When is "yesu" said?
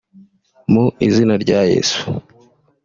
1.71-1.99